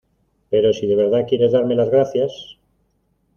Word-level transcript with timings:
pero 0.49 0.73
si 0.73 0.87
de 0.87 0.95
verdad 0.95 1.27
quieres 1.27 1.51
darme 1.51 1.75
las 1.75 1.91
gracias 1.91 2.57